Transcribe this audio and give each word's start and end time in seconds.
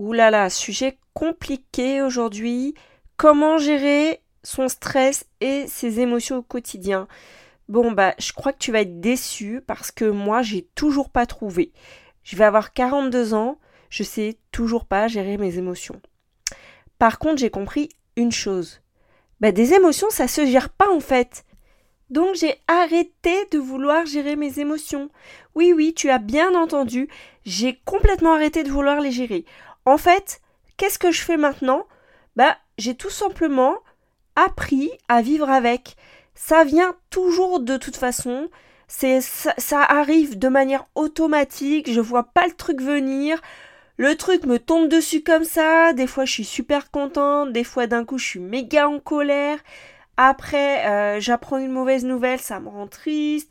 Ouh 0.00 0.14
là 0.14 0.30
là, 0.30 0.48
sujet 0.48 0.98
compliqué 1.12 2.00
aujourd'hui. 2.00 2.72
Comment 3.18 3.58
gérer 3.58 4.22
son 4.42 4.66
stress 4.68 5.26
et 5.42 5.66
ses 5.66 6.00
émotions 6.00 6.38
au 6.38 6.42
quotidien? 6.42 7.06
Bon 7.68 7.92
bah, 7.92 8.14
je 8.18 8.32
crois 8.32 8.54
que 8.54 8.58
tu 8.58 8.72
vas 8.72 8.80
être 8.80 9.00
déçu 9.00 9.60
parce 9.66 9.90
que 9.90 10.06
moi, 10.06 10.40
j'ai 10.40 10.62
toujours 10.74 11.10
pas 11.10 11.26
trouvé. 11.26 11.74
Je 12.22 12.34
vais 12.36 12.44
avoir 12.44 12.72
42 12.72 13.34
ans, 13.34 13.58
je 13.90 14.02
sais 14.02 14.38
toujours 14.52 14.86
pas 14.86 15.06
gérer 15.06 15.36
mes 15.36 15.58
émotions. 15.58 16.00
Par 16.98 17.18
contre, 17.18 17.36
j'ai 17.36 17.50
compris 17.50 17.90
une 18.16 18.32
chose. 18.32 18.80
Bah, 19.40 19.52
des 19.52 19.74
émotions, 19.74 20.08
ça 20.08 20.28
se 20.28 20.46
gère 20.46 20.70
pas 20.70 20.90
en 20.90 21.00
fait. 21.00 21.44
Donc 22.08 22.36
j'ai 22.36 22.54
arrêté 22.68 23.34
de 23.52 23.58
vouloir 23.58 24.06
gérer 24.06 24.34
mes 24.34 24.60
émotions. 24.60 25.10
Oui, 25.54 25.74
oui, 25.74 25.92
tu 25.94 26.08
as 26.08 26.18
bien 26.18 26.54
entendu, 26.54 27.06
j'ai 27.44 27.78
complètement 27.84 28.32
arrêté 28.32 28.64
de 28.64 28.70
vouloir 28.70 29.00
les 29.02 29.12
gérer. 29.12 29.44
En 29.86 29.98
fait, 29.98 30.40
qu'est-ce 30.76 30.98
que 30.98 31.10
je 31.10 31.22
fais 31.22 31.36
maintenant? 31.36 31.86
Bah, 32.36 32.56
j'ai 32.78 32.94
tout 32.94 33.10
simplement 33.10 33.76
appris 34.36 34.90
à 35.08 35.22
vivre 35.22 35.50
avec. 35.50 35.96
Ça 36.34 36.64
vient 36.64 36.94
toujours 37.10 37.60
de 37.60 37.76
toute 37.76 37.96
façon. 37.96 38.48
C'est 38.88 39.20
ça, 39.20 39.82
arrive 39.82 40.38
de 40.38 40.48
manière 40.48 40.86
automatique. 40.94 41.92
Je 41.92 42.00
vois 42.00 42.24
pas 42.24 42.46
le 42.46 42.54
truc 42.54 42.80
venir. 42.80 43.40
Le 43.98 44.16
truc 44.16 44.44
me 44.46 44.58
tombe 44.58 44.88
dessus 44.88 45.22
comme 45.22 45.44
ça. 45.44 45.92
Des 45.92 46.06
fois, 46.06 46.24
je 46.24 46.32
suis 46.32 46.44
super 46.44 46.90
contente. 46.90 47.52
Des 47.52 47.64
fois, 47.64 47.86
d'un 47.86 48.04
coup, 48.04 48.18
je 48.18 48.26
suis 48.26 48.40
méga 48.40 48.88
en 48.88 48.98
colère. 48.98 49.58
Après, 50.16 50.86
euh, 50.86 51.20
j'apprends 51.20 51.58
une 51.58 51.70
mauvaise 51.70 52.04
nouvelle, 52.04 52.40
ça 52.40 52.60
me 52.60 52.68
rend 52.68 52.86
triste. 52.86 53.50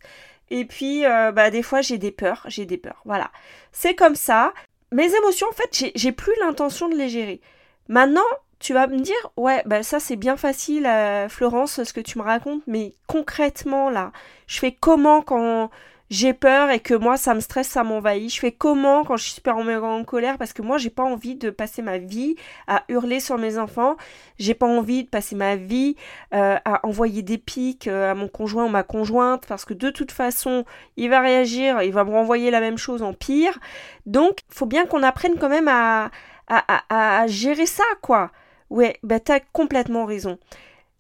Et 0.50 0.66
puis, 0.66 1.06
euh, 1.06 1.32
bah, 1.32 1.52
des 1.52 1.64
fois, 1.64 1.82
j'ai 1.82 1.98
des 1.98 2.12
peurs. 2.12 2.44
J'ai 2.48 2.66
des 2.66 2.78
peurs. 2.78 3.02
Voilà. 3.06 3.32
C'est 3.72 3.96
comme 3.96 4.16
ça 4.16 4.54
mes 4.92 5.14
émotions, 5.16 5.48
en 5.48 5.54
fait, 5.54 5.92
j'ai 5.96 6.12
plus 6.12 6.34
l'intention 6.40 6.90
de 6.90 6.96
les 6.96 7.10
gérer. 7.10 7.42
Maintenant, 7.88 8.22
tu 8.60 8.74
vas 8.74 8.88
me 8.88 9.00
dire, 9.00 9.32
ouais, 9.38 9.64
bah 9.66 9.84
ça 9.84 10.00
c'est 10.00 10.18
bien 10.18 10.36
facile, 10.38 10.86
euh, 10.86 11.30
Florence, 11.30 11.84
ce 11.84 11.94
que 11.94 12.02
tu 12.02 12.18
me 12.18 12.24
racontes, 12.24 12.62
mais 12.68 12.94
concrètement 13.08 13.90
là, 13.90 14.12
je 14.48 14.60
fais 14.60 14.74
comment 14.74 15.22
quand 15.22 15.70
j'ai 16.10 16.34
peur 16.34 16.72
et 16.72 16.80
que 16.80 16.96
moi 16.96 17.18
ça 17.18 17.36
me 17.36 17.40
stresse, 17.40 17.68
ça 17.68 17.84
m'envahit. 17.84 18.34
Je 18.34 18.40
fais 18.40 18.52
comment 18.52 19.04
quand 19.04 19.16
je 19.18 19.24
suis 19.26 19.34
super 19.34 19.58
en, 19.58 20.04
colère? 20.04 20.38
Parce 20.38 20.54
que 20.54 20.62
moi 20.64 20.78
j'ai 20.78 20.90
pas 20.90 21.04
envie 21.04 21.36
de 21.36 21.52
passer 21.52 21.82
ma 21.84 22.00
vie 22.00 22.36
à 22.68 22.84
hurler 22.90 23.20
sur 23.20 23.38
mes 23.38 23.60
enfants. 23.60 23.96
J'ai 24.40 24.56
pas 24.56 24.66
envie 24.66 25.04
de 25.04 25.10
passer 25.10 25.36
ma 25.36 25.56
vie 25.56 25.96
euh, 26.34 26.58
à 26.66 26.86
envoyer 26.86 27.22
des 27.22 27.38
pics 27.38 27.88
euh, 27.88 28.12
à 28.12 28.16
mon 28.16 28.28
conjoint 28.28 28.66
ou 28.66 28.70
ma 28.70 28.84
conjointe 28.84 29.46
parce 29.46 29.66
que 29.66 29.76
de 29.76 29.92
toute 29.92 30.12
façon 30.12 30.66
il 30.98 31.10
va 31.10 31.20
réagir, 31.20 31.84
il 31.84 31.94
va 31.94 32.04
me 32.04 32.12
renvoyer 32.12 32.50
la 32.50 32.60
même 32.60 32.78
chose 32.78 33.04
en 33.04 33.14
pire. 33.14 33.60
Donc 34.08 34.40
faut 34.50 34.66
bien 34.66 34.86
qu'on 34.88 35.04
apprenne 35.04 35.38
quand 35.38 35.50
même 35.50 35.68
à, 35.68 36.10
à, 36.48 37.22
à, 37.22 37.28
gérer 37.28 37.68
ça 37.68 37.84
quoi. 38.02 38.32
Ouais, 38.72 38.98
bah 39.04 39.20
t'as 39.20 39.40
complètement 39.40 40.06
raison. 40.06 40.40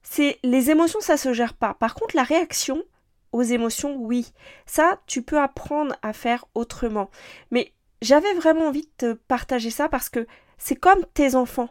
C'est 0.03 0.37
les 0.43 0.69
émotions 0.69 1.01
ça 1.01 1.17
se 1.17 1.33
gère 1.33 1.55
pas. 1.55 1.73
Par 1.73 1.95
contre 1.95 2.15
la 2.15 2.23
réaction 2.23 2.83
aux 3.31 3.43
émotions, 3.43 3.95
oui. 3.95 4.31
Ça, 4.65 4.99
tu 5.05 5.21
peux 5.21 5.39
apprendre 5.39 5.95
à 6.01 6.13
faire 6.13 6.45
autrement. 6.55 7.09
Mais 7.51 7.73
j'avais 8.01 8.33
vraiment 8.33 8.67
envie 8.67 8.83
de 8.83 8.91
te 8.97 9.13
partager 9.13 9.69
ça 9.69 9.89
parce 9.89 10.09
que 10.09 10.25
c'est 10.57 10.75
comme 10.75 11.05
tes 11.13 11.35
enfants. 11.35 11.69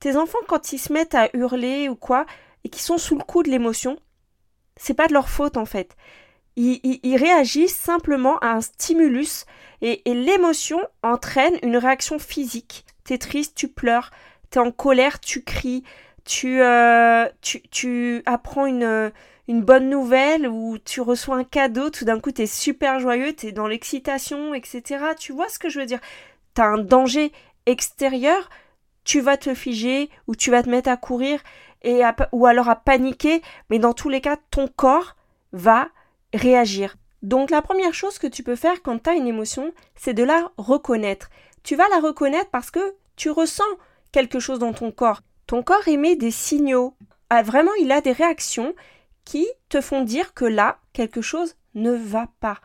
Tes 0.00 0.16
enfants, 0.16 0.38
quand 0.46 0.72
ils 0.72 0.78
se 0.78 0.92
mettent 0.92 1.14
à 1.14 1.28
hurler 1.34 1.88
ou 1.88 1.96
quoi, 1.96 2.26
et 2.64 2.68
qui 2.68 2.82
sont 2.82 2.98
sous 2.98 3.16
le 3.16 3.24
coup 3.24 3.42
de 3.42 3.50
l'émotion, 3.50 3.98
c'est 4.76 4.94
pas 4.94 5.08
de 5.08 5.12
leur 5.12 5.28
faute 5.28 5.56
en 5.56 5.66
fait. 5.66 5.96
Ils, 6.56 7.16
réagissent 7.16 7.76
simplement 7.76 8.38
à 8.40 8.48
un 8.48 8.60
stimulus 8.60 9.46
et, 9.80 10.02
l'émotion 10.06 10.80
entraîne 11.04 11.56
une 11.62 11.76
réaction 11.76 12.18
physique. 12.18 12.84
T'es 13.04 13.16
triste, 13.16 13.54
tu 13.54 13.68
pleures, 13.68 14.10
t'es 14.50 14.58
en 14.58 14.72
colère, 14.72 15.20
tu 15.20 15.44
cries, 15.44 15.84
tu, 16.24 16.60
euh, 16.60 17.28
tu, 17.42 17.62
tu 17.70 18.22
apprends 18.26 18.66
une, 18.66 19.12
une 19.48 19.62
bonne 19.62 19.88
nouvelle 19.88 20.46
ou 20.46 20.78
tu 20.78 21.00
reçois 21.00 21.36
un 21.36 21.44
cadeau, 21.44 21.90
tout 21.90 22.04
d'un 22.04 22.20
coup 22.20 22.30
tu 22.30 22.42
es 22.42 22.46
super 22.46 23.00
joyeux, 23.00 23.34
tu 23.34 23.46
es 23.46 23.52
dans 23.52 23.66
l'excitation, 23.66 24.54
etc. 24.54 25.04
Tu 25.18 25.32
vois 25.32 25.48
ce 25.48 25.58
que 25.58 25.70
je 25.70 25.80
veux 25.80 25.86
dire? 25.86 26.00
Tu 26.54 26.60
as 26.60 26.66
un 26.66 26.78
danger 26.78 27.32
extérieur, 27.66 28.50
tu 29.04 29.20
vas 29.20 29.38
te 29.38 29.54
figer 29.54 30.10
ou 30.26 30.36
tu 30.36 30.50
vas 30.50 30.62
te 30.62 30.68
mettre 30.68 30.90
à 30.90 30.96
courir 30.96 31.40
et 31.82 32.02
ou 32.32 32.46
alors 32.46 32.68
à 32.68 32.76
paniquer, 32.76 33.40
mais 33.70 33.78
dans 33.78 33.94
tous 33.94 34.08
les 34.08 34.20
cas, 34.20 34.36
ton 34.50 34.68
corps 34.68 35.16
va 35.52 35.88
réagir. 36.34 36.96
Donc 37.22 37.50
la 37.50 37.62
première 37.62 37.94
chose 37.94 38.18
que 38.18 38.26
tu 38.26 38.42
peux 38.42 38.56
faire 38.56 38.82
quand 38.82 39.02
tu 39.02 39.10
as 39.10 39.14
une 39.14 39.26
émotion, 39.26 39.72
c'est 39.94 40.14
de 40.14 40.22
la 40.22 40.52
reconnaître. 40.56 41.30
Tu 41.62 41.74
vas 41.74 41.88
la 41.88 42.00
reconnaître 42.00 42.50
parce 42.50 42.70
que 42.70 42.94
tu 43.16 43.30
ressens 43.30 43.64
quelque 44.12 44.40
chose 44.40 44.58
dans 44.58 44.72
ton 44.72 44.92
corps. 44.92 45.22
Ton 45.46 45.62
corps 45.62 45.88
émet 45.88 46.16
des 46.16 46.30
signaux. 46.30 46.94
Ah, 47.30 47.42
vraiment, 47.42 47.72
il 47.80 47.90
a 47.92 48.00
des 48.00 48.12
réactions 48.12 48.74
qui 49.28 49.46
te 49.68 49.82
font 49.82 50.04
dire 50.04 50.32
que 50.32 50.46
là, 50.46 50.78
quelque 50.94 51.20
chose 51.20 51.56
ne 51.74 51.92
va 51.92 52.28
pas. 52.40 52.60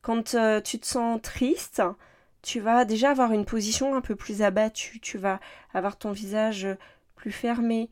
Quand 0.00 0.34
euh, 0.34 0.62
tu 0.62 0.78
te 0.78 0.86
sens 0.86 1.20
triste, 1.20 1.82
tu 2.40 2.58
vas 2.58 2.86
déjà 2.86 3.10
avoir 3.10 3.32
une 3.32 3.44
position 3.44 3.94
un 3.94 4.00
peu 4.00 4.16
plus 4.16 4.40
abattue, 4.40 4.98
tu 5.00 5.18
vas 5.18 5.40
avoir 5.74 5.98
ton 5.98 6.12
visage 6.12 6.66
plus 7.16 7.32
fermé. 7.32 7.90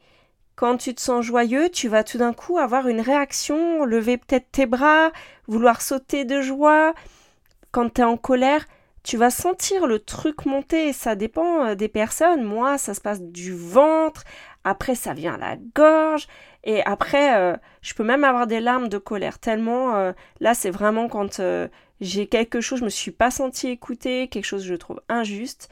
Quand 0.56 0.78
tu 0.78 0.94
te 0.94 1.02
sens 1.02 1.22
joyeux, 1.22 1.68
tu 1.68 1.88
vas 1.88 2.02
tout 2.02 2.16
d'un 2.16 2.32
coup 2.32 2.56
avoir 2.56 2.88
une 2.88 3.02
réaction, 3.02 3.84
lever 3.84 4.16
peut-être 4.16 4.50
tes 4.50 4.64
bras, 4.64 5.12
vouloir 5.46 5.82
sauter 5.82 6.24
de 6.24 6.40
joie. 6.40 6.94
Quand 7.72 7.92
tu 7.92 8.00
es 8.00 8.04
en 8.04 8.16
colère, 8.16 8.64
tu 9.02 9.18
vas 9.18 9.28
sentir 9.28 9.86
le 9.86 9.98
truc 9.98 10.46
monter, 10.46 10.94
ça 10.94 11.14
dépend 11.14 11.66
euh, 11.66 11.74
des 11.74 11.88
personnes. 11.88 12.42
Moi, 12.42 12.78
ça 12.78 12.94
se 12.94 13.02
passe 13.02 13.20
du 13.20 13.54
ventre, 13.54 14.24
après 14.64 14.94
ça 14.94 15.12
vient 15.12 15.36
la 15.36 15.56
gorge, 15.74 16.26
et 16.64 16.82
après, 16.84 17.36
euh, 17.36 17.56
je 17.82 17.94
peux 17.94 18.04
même 18.04 18.24
avoir 18.24 18.46
des 18.46 18.60
larmes 18.60 18.88
de 18.88 18.98
colère, 18.98 19.38
tellement 19.38 19.96
euh, 19.96 20.12
là, 20.40 20.54
c'est 20.54 20.70
vraiment 20.70 21.08
quand 21.08 21.40
j'ai 22.00 22.26
quelque 22.26 22.60
chose, 22.60 22.80
je 22.80 22.84
me 22.84 22.90
suis 22.90 23.10
pas 23.12 23.30
senti 23.30 23.68
écouter, 23.68 24.28
quelque 24.28 24.44
chose 24.44 24.64
je 24.64 24.74
trouve 24.74 25.00
injuste. 25.08 25.68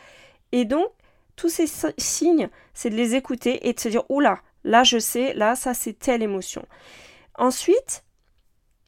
Et 0.52 0.64
donc, 0.64 0.86
tous 1.34 1.48
ces 1.48 1.66
signes, 1.98 2.48
c'est 2.74 2.90
de 2.90 2.96
les 2.96 3.14
écouter 3.14 3.68
et 3.68 3.72
de 3.72 3.80
se 3.80 3.88
dire, 3.88 4.04
oula, 4.10 4.40
là 4.64 4.84
je 4.84 4.98
sais, 4.98 5.34
là 5.34 5.56
ça 5.56 5.74
c'est 5.74 5.98
telle 5.98 6.22
émotion. 6.22 6.64
Ensuite, 7.36 8.04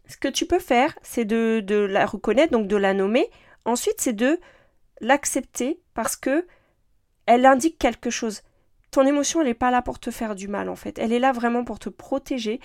ce 0.06 0.16
que 0.19 0.28
tu 0.28 0.47
peux 0.47 0.59
faire, 0.59 0.94
c'est 1.03 1.24
de, 1.24 1.60
de 1.60 1.77
la 1.77 2.06
reconnaître, 2.06 2.53
donc 2.53 2.68
de 2.68 2.77
la 2.77 2.92
nommer, 2.92 3.30
Ensuite, 3.65 3.97
c'est 3.98 4.12
de 4.12 4.39
l'accepter 5.01 5.80
parce 5.95 6.16
que 6.16 6.47
elle 7.27 7.47
indique 7.47 7.78
quelque 7.78 8.10
chose. 8.10 8.42
Ton 8.94 9.04
émotion, 9.04 9.41
elle 9.41 9.48
n'est 9.48 9.54
pas 9.54 9.72
là 9.72 9.82
pour 9.82 9.98
te 9.98 10.12
faire 10.12 10.36
du 10.36 10.46
mal, 10.46 10.68
en 10.68 10.76
fait. 10.76 11.00
Elle 11.00 11.12
est 11.12 11.18
là 11.18 11.32
vraiment 11.32 11.64
pour 11.64 11.80
te 11.80 11.88
protéger. 11.88 12.60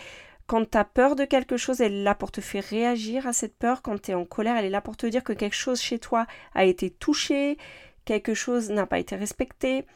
Quand 0.46 0.64
tu 0.70 0.78
as 0.78 0.86
peur 0.86 1.16
de 1.16 1.26
quelque 1.26 1.58
chose, 1.58 1.82
elle 1.82 1.94
est 1.94 2.04
là 2.04 2.14
pour 2.14 2.32
te 2.32 2.40
faire 2.40 2.64
réagir 2.64 3.26
à 3.26 3.34
cette 3.34 3.58
peur. 3.58 3.82
Quand 3.82 4.00
tu 4.00 4.12
es 4.12 4.14
en 4.14 4.26
colère, 4.26 4.56
elle 4.56 4.66
est 4.66 4.70
là 4.70 4.80
pour 4.80 4.96
te 4.96 5.08
dire 5.08 5.24
que 5.24 5.34
quelque 5.34 5.56
chose 5.56 5.82
chez 5.82 5.98
toi 5.98 6.28
a 6.54 6.66
été 6.66 6.92
touché, 6.92 7.58
quelque 8.06 8.36
chose 8.36 8.70
n'a 8.70 8.86
pas 8.86 9.00
été 9.00 9.16
respecté. 9.16 9.88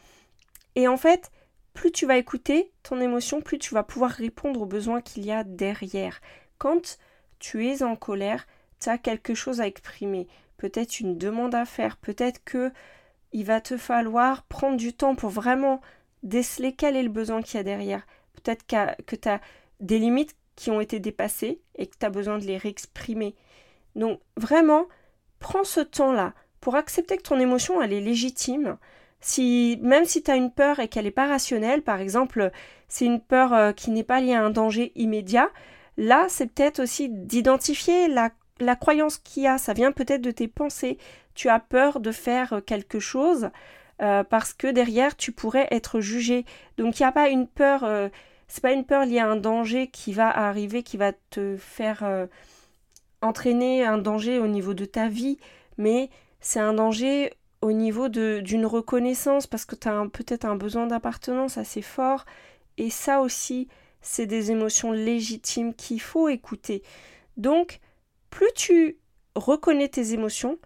Et 0.74 0.88
en 0.88 0.96
fait, 0.96 1.30
plus 1.72 1.92
tu 1.92 2.04
vas 2.04 2.16
écouter 2.16 2.72
ton 2.82 3.00
émotion, 3.00 3.40
plus 3.40 3.60
tu 3.60 3.72
vas 3.72 3.84
pouvoir 3.84 4.10
répondre 4.10 4.60
aux 4.60 4.66
besoins 4.66 5.02
qu'il 5.02 5.24
y 5.24 5.30
a 5.30 5.44
derrière. 5.44 6.20
Quand 6.58 6.98
tu 7.38 7.68
es 7.68 7.84
en 7.84 7.94
colère, 7.94 8.48
tu 8.80 8.88
as 8.88 8.98
quelque 8.98 9.34
chose 9.34 9.60
à 9.60 9.68
exprimer 9.68 10.26
peut-être 10.56 10.98
une 10.98 11.16
demande 11.16 11.54
à 11.54 11.64
faire, 11.64 11.96
peut-être 11.96 12.42
que 12.42 12.72
il 13.30 13.44
va 13.44 13.60
te 13.60 13.76
falloir 13.76 14.42
prendre 14.42 14.76
du 14.76 14.94
temps 14.94 15.14
pour 15.14 15.30
vraiment 15.30 15.80
déceler 16.24 16.72
quel 16.72 16.96
est 16.96 17.02
le 17.02 17.08
besoin 17.08 17.42
qu'il 17.42 17.56
y 17.56 17.60
a 17.60 17.62
derrière. 17.62 18.06
Peut-être 18.34 18.64
que 18.66 19.16
tu 19.16 19.28
as 19.28 19.40
des 19.80 19.98
limites 19.98 20.34
qui 20.56 20.70
ont 20.70 20.80
été 20.80 20.98
dépassées 21.00 21.60
et 21.76 21.86
que 21.86 21.96
tu 21.98 22.06
as 22.06 22.10
besoin 22.10 22.38
de 22.38 22.44
les 22.44 22.56
réexprimer. 22.56 23.34
Donc 23.94 24.20
vraiment, 24.36 24.86
prends 25.38 25.64
ce 25.64 25.80
temps-là 25.80 26.32
pour 26.60 26.76
accepter 26.76 27.16
que 27.16 27.22
ton 27.22 27.38
émotion, 27.38 27.80
elle 27.80 27.92
est 27.92 28.00
légitime. 28.00 28.78
Si, 29.20 29.78
même 29.82 30.04
si 30.04 30.22
tu 30.22 30.30
as 30.30 30.36
une 30.36 30.50
peur 30.50 30.80
et 30.80 30.88
qu'elle 30.88 31.04
n'est 31.04 31.10
pas 31.10 31.26
rationnelle, 31.26 31.82
par 31.82 32.00
exemple, 32.00 32.50
c'est 32.88 33.06
une 33.06 33.20
peur 33.20 33.52
euh, 33.52 33.72
qui 33.72 33.90
n'est 33.90 34.02
pas 34.02 34.20
liée 34.20 34.34
à 34.34 34.44
un 34.44 34.50
danger 34.50 34.92
immédiat, 34.96 35.50
là, 35.96 36.26
c'est 36.28 36.46
peut-être 36.46 36.80
aussi 36.80 37.08
d'identifier 37.08 38.08
la 38.08 38.30
la 38.60 38.76
croyance 38.76 39.18
qu'il 39.18 39.44
y 39.44 39.46
a, 39.46 39.58
ça 39.58 39.72
vient 39.72 39.92
peut-être 39.92 40.20
de 40.20 40.30
tes 40.30 40.48
pensées. 40.48 40.98
Tu 41.34 41.48
as 41.48 41.60
peur 41.60 42.00
de 42.00 42.12
faire 42.12 42.60
quelque 42.66 43.00
chose 43.00 43.50
euh, 44.02 44.24
parce 44.24 44.52
que 44.52 44.66
derrière 44.66 45.16
tu 45.16 45.32
pourrais 45.32 45.68
être 45.70 46.00
jugé. 46.00 46.44
Donc 46.78 46.98
il 46.98 47.02
n'y 47.02 47.06
a 47.06 47.12
pas 47.12 47.28
une 47.28 47.46
peur, 47.46 47.84
euh, 47.84 48.08
c'est 48.48 48.62
pas 48.62 48.72
une 48.72 48.84
peur 48.84 49.04
liée 49.04 49.20
à 49.20 49.28
un 49.28 49.36
danger 49.36 49.88
qui 49.88 50.12
va 50.12 50.28
arriver, 50.28 50.82
qui 50.82 50.96
va 50.96 51.12
te 51.30 51.56
faire 51.56 52.02
euh, 52.02 52.26
entraîner 53.22 53.84
un 53.84 53.98
danger 53.98 54.38
au 54.38 54.48
niveau 54.48 54.74
de 54.74 54.84
ta 54.84 55.08
vie, 55.08 55.38
mais 55.78 56.10
c'est 56.40 56.60
un 56.60 56.74
danger 56.74 57.32
au 57.62 57.72
niveau 57.72 58.08
d'une 58.08 58.66
reconnaissance 58.66 59.46
parce 59.46 59.64
que 59.64 59.76
tu 59.76 59.88
as 59.88 60.06
peut-être 60.12 60.44
un 60.44 60.56
besoin 60.56 60.86
d'appartenance 60.86 61.56
assez 61.56 61.80
fort 61.80 62.26
et 62.76 62.90
ça 62.90 63.20
aussi 63.20 63.68
c'est 64.02 64.26
des 64.26 64.50
émotions 64.50 64.92
légitimes 64.92 65.72
qu'il 65.72 66.00
faut 66.00 66.28
écouter. 66.28 66.82
Donc 67.36 67.80
plus 68.28 68.52
tu 68.54 68.98
reconnais 69.34 69.88
tes 69.88 70.12
émotions, 70.12 70.58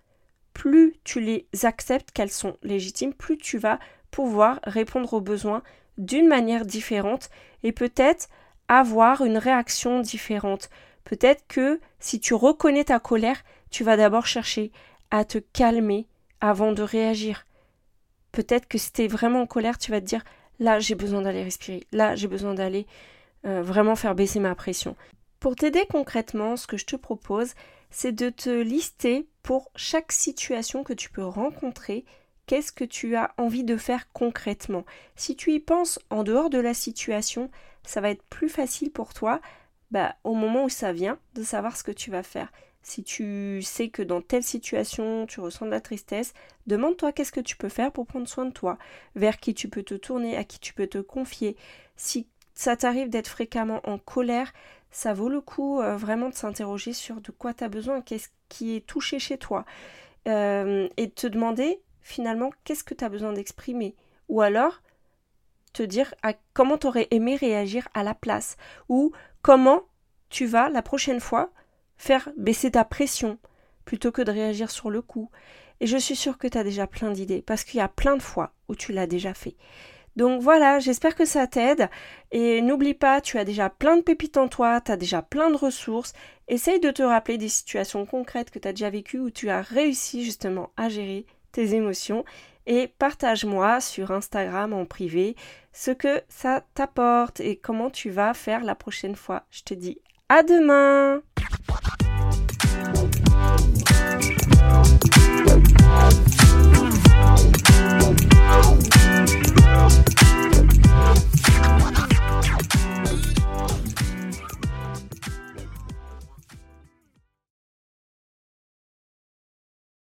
plus 0.59 0.97
tu 1.05 1.21
les 1.21 1.47
acceptes 1.63 2.11
qu'elles 2.11 2.33
sont 2.33 2.57
légitimes, 2.65 3.15
plus 3.15 3.39
tu 3.39 3.59
vas 3.59 3.79
pouvoir 4.11 4.59
répondre 4.65 5.15
aux 5.15 5.21
besoins 5.21 5.63
d'une 5.99 6.27
manière 6.27 6.67
différente 6.67 7.31
et 7.63 7.71
peut-être 7.71 8.29
avoir 8.67 9.25
une 9.25 9.39
réaction 9.39 10.01
différente. 10.01 10.69
Peut-être 11.05 11.47
que 11.47 11.79
si 12.01 12.19
tu 12.19 12.35
reconnais 12.35 12.83
ta 12.83 12.99
colère, 12.99 13.45
tu 13.71 13.85
vas 13.85 13.97
d'abord 13.97 14.27
chercher 14.27 14.73
à 15.13 15.25
te 15.25 15.39
calmer 15.39 16.09
avant 16.41 16.73
de 16.73 16.83
réagir. 16.83 17.47
Peut-être 18.33 18.67
que 18.67 18.79
si 18.79 18.93
tu 18.93 19.05
es 19.05 19.07
vraiment 19.07 19.43
en 19.43 19.47
colère, 19.47 19.79
tu 19.79 19.93
vas 19.93 20.01
te 20.01 20.07
dire 20.07 20.25
là 20.59 20.81
j'ai 20.81 20.97
besoin 20.97 21.23
d'aller 21.23 21.45
respirer, 21.45 21.87
là 21.93 22.17
j'ai 22.17 22.27
besoin 22.27 22.55
d'aller 22.55 22.89
euh, 23.47 23.63
vraiment 23.63 23.95
faire 23.95 24.17
baisser 24.17 24.41
ma 24.41 24.57
pression. 24.57 24.97
Pour 25.39 25.55
t'aider 25.55 25.85
concrètement, 25.89 26.57
ce 26.57 26.67
que 26.67 26.77
je 26.77 26.85
te 26.85 26.97
propose, 26.97 27.55
c'est 27.91 28.13
de 28.13 28.31
te 28.31 28.51
lister 28.51 29.27
pour 29.43 29.71
chaque 29.77 30.13
situation 30.13 30.85
que 30.85 30.93
tu 30.93 31.11
peux 31.11 31.25
rencontrer, 31.25 32.05
qu'est-ce 32.47 32.73
que 32.73 32.85
tu 32.85 33.17
as 33.17 33.33
envie 33.37 33.65
de 33.65 33.77
faire 33.77 34.11
concrètement. 34.13 34.85
Si 35.17 35.37
tu 35.37 35.53
y 35.53 35.61
penses 35.61 35.99
en 36.11 36.23
dehors 36.23 36.51
de 36.51 36.59
la 36.59 36.75
situation, 36.75 37.51
ça 37.85 38.01
va 38.01 38.11
être 38.11 38.25
plus 38.25 38.49
facile 38.49 38.91
pour 38.91 39.15
toi 39.15 39.41
bah, 39.91 40.17
au 40.25 40.35
moment 40.35 40.65
où 40.65 40.69
ça 40.69 40.93
vient 40.93 41.19
de 41.35 41.43
savoir 41.43 41.77
ce 41.77 41.83
que 41.83 41.93
tu 41.93 42.11
vas 42.11 42.23
faire. 42.23 42.53
Si 42.83 43.03
tu 43.03 43.61
sais 43.63 43.89
que 43.89 44.03
dans 44.03 44.23
telle 44.23 44.43
situation 44.43 45.27
tu 45.27 45.41
ressens 45.41 45.67
de 45.67 45.71
la 45.71 45.81
tristesse, 45.81 46.33
demande-toi 46.67 47.13
qu'est-ce 47.13 47.33
que 47.33 47.41
tu 47.41 47.57
peux 47.57 47.69
faire 47.69 47.93
pour 47.93 48.07
prendre 48.07 48.29
soin 48.29 48.47
de 48.47 48.53
toi, 48.53 48.79
vers 49.15 49.39
qui 49.39 49.55
tu 49.55 49.69
peux 49.69 49.83
te 49.83 49.95
tourner, 49.95 50.37
à 50.37 50.45
qui 50.45 50.59
tu 50.59 50.73
peux 50.73 50.87
te 50.87 50.99
confier. 50.99 51.57
Si 51.97 52.27
ça 52.55 52.77
t'arrive 52.77 53.11
d'être 53.11 53.29
fréquemment 53.29 53.81
en 53.85 53.99
colère, 53.99 54.53
ça 54.91 55.13
vaut 55.13 55.29
le 55.29 55.41
coup 55.41 55.81
euh, 55.81 55.97
vraiment 55.97 56.29
de 56.29 56.35
s'interroger 56.35 56.93
sur 56.93 57.21
de 57.21 57.31
quoi 57.31 57.55
tu 57.55 57.65
as 57.65 57.69
besoin, 57.69 58.01
qu'est-ce 58.01 58.29
qui 58.49 58.77
est 58.77 58.87
touché 58.87 59.19
chez 59.19 59.39
toi, 59.39 59.65
euh, 60.27 60.89
et 60.97 61.07
de 61.07 61.13
te 61.13 61.27
demander 61.27 61.81
finalement 62.01 62.51
qu'est-ce 62.65 62.85
que 62.85 62.95
tu 62.95 63.05
as 63.05 63.09
besoin 63.09 63.33
d'exprimer? 63.33 63.95
Ou 64.29 64.41
alors 64.41 64.83
te 65.73 65.83
dire 65.83 66.15
comment 66.55 66.79
tu 66.79 66.87
aurais 66.87 67.09
aimé 67.11 67.37
réagir 67.37 67.89
à 67.95 68.03
la 68.03 68.15
place, 68.15 68.57
ou 68.89 69.13
comment 69.43 69.83
tu 70.31 70.47
vas 70.47 70.69
la 70.69 70.83
prochaine 70.83 71.21
fois 71.21 71.51
faire 71.97 72.31
baisser 72.37 72.73
ta 72.73 72.85
pression 72.85 73.39
plutôt 73.85 74.13
que 74.13 74.23
de 74.23 74.33
réagir 74.33 74.71
sur 74.71 74.91
le 74.91 75.03
coup? 75.03 75.31
Et 75.81 75.87
je 75.87 75.97
suis 75.97 76.17
sûre 76.17 76.39
que 76.39 76.49
tu 76.49 76.59
as 76.59 76.65
déjà 76.65 76.87
plein 76.87 77.11
d'idées, 77.11 77.43
parce 77.43 77.65
qu'il 77.65 77.79
y 77.79 77.83
a 77.83 77.89
plein 77.89 78.17
de 78.17 78.23
fois 78.23 78.53
où 78.69 78.75
tu 78.75 78.93
l'as 78.93 79.07
déjà 79.07 79.35
fait. 79.35 79.57
Donc 80.19 80.43
voilà, 80.43 80.81
j'espère 80.81 81.15
que 81.15 81.25
ça 81.25 81.47
t'aide. 81.47 81.89
Et 82.33 82.61
n'oublie 82.61 82.93
pas, 82.93 83.21
tu 83.21 83.39
as 83.39 83.45
déjà 83.45 83.71
plein 83.71 83.97
de 83.97 84.03
pépites 84.03 84.37
en 84.37 84.49
toi, 84.49 84.81
tu 84.81 84.91
as 84.91 84.97
déjà 84.97 85.23
plein 85.23 85.49
de 85.49 85.57
ressources. 85.57 86.13
Essaye 86.49 86.81
de 86.81 86.91
te 86.91 87.05
rappeler 87.05 87.39
des 87.39 87.49
situations 87.49 88.05
concrètes 88.05 88.51
que 88.51 88.59
tu 88.59 88.67
as 88.67 88.73
déjà 88.73 88.91
vécues 88.91 89.21
où 89.21 89.31
tu 89.31 89.49
as 89.49 89.63
réussi 89.63 90.25
justement 90.25 90.71
à 90.77 90.89
gérer 90.89 91.25
tes 91.53 91.77
émotions. 91.77 92.25
Et 92.67 92.89
partage-moi 92.99 93.81
sur 93.81 94.11
Instagram 94.11 94.73
en 94.73 94.87
privé 94.87 95.37
ce 95.73 95.93
que 95.93 96.21
ça 96.29 96.65
t'apporte 96.75 97.39
et 97.39 97.55
comment 97.55 97.89
tu 97.89 98.11
vas 98.11 98.35
faire 98.35 98.65
la 98.65 98.75
prochaine 98.75 99.15
fois. 99.15 99.45
Je 99.53 99.63
te 99.63 99.73
dis 99.73 100.01
à 100.29 100.43
demain 100.43 101.23